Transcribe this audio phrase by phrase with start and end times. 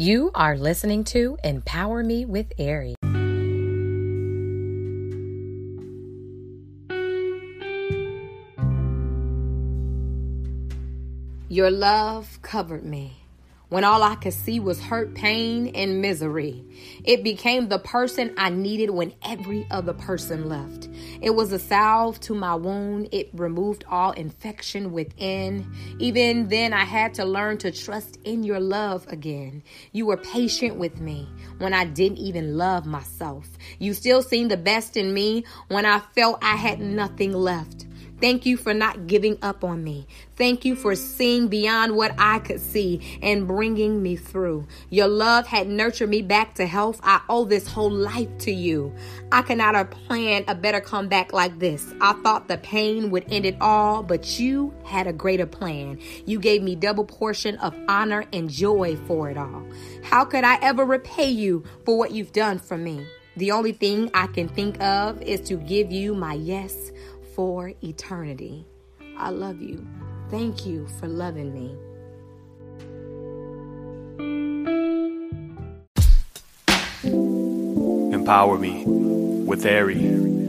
[0.00, 2.94] You are listening to Empower Me with Ari.
[11.50, 13.18] Your love covered me
[13.70, 16.62] when all I could see was hurt, pain, and misery.
[17.04, 20.88] It became the person I needed when every other person left.
[21.22, 23.08] It was a salve to my wound.
[23.12, 25.72] It removed all infection within.
[25.98, 29.62] Even then, I had to learn to trust in your love again.
[29.92, 31.28] You were patient with me
[31.58, 33.48] when I didn't even love myself.
[33.78, 37.79] You still seen the best in me when I felt I had nothing left.
[38.20, 40.06] Thank you for not giving up on me.
[40.36, 44.66] Thank you for seeing beyond what I could see and bringing me through.
[44.90, 47.00] Your love had nurtured me back to health.
[47.02, 48.94] I owe this whole life to you.
[49.32, 51.94] I cannot have planned a better comeback like this.
[52.00, 55.98] I thought the pain would end it all, but you had a greater plan.
[56.26, 59.64] You gave me double portion of honor and joy for it all.
[60.02, 63.06] How could I ever repay you for what you've done for me?
[63.36, 66.90] The only thing I can think of is to give you my yes
[67.40, 68.66] for eternity.
[69.16, 69.86] I love you.
[70.28, 71.74] Thank you for loving me.
[78.12, 80.39] Empower me with Ari.